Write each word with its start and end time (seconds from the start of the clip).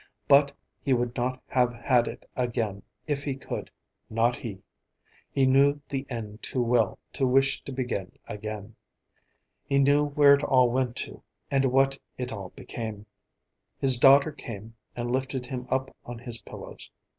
But 0.27 0.51
he 0.81 0.93
would 0.93 1.15
not 1.15 1.43
have 1.49 1.75
had 1.75 2.07
it 2.07 2.27
again 2.35 2.81
if 3.05 3.21
he 3.23 3.35
could, 3.35 3.69
not 4.09 4.35
he! 4.37 4.63
He 5.29 5.45
knew 5.45 5.79
the 5.89 6.07
end 6.09 6.41
too 6.41 6.63
well 6.63 6.97
to 7.13 7.27
wish 7.27 7.63
to 7.65 7.71
begin 7.71 8.11
again. 8.27 8.75
He 9.63 9.77
knew 9.77 10.03
where 10.03 10.33
it 10.33 10.41
all 10.43 10.71
went 10.71 10.95
to, 11.05 11.21
what 11.51 11.99
it 12.17 12.31
all 12.31 12.49
became. 12.55 13.05
His 13.77 13.97
daughter 13.97 14.31
came 14.31 14.73
and 14.95 15.11
lifted 15.11 15.45
him 15.45 15.67
up 15.69 15.95
on 16.03 16.17
his 16.17 16.41
pillows. 16.41 16.89